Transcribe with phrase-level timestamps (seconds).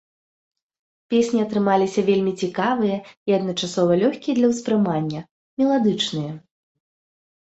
[1.13, 2.95] Песні атрымаліся вельмі цікавыя
[3.31, 5.21] і адначасова лёгкія для ўспрымання,
[5.63, 6.33] меладычныя.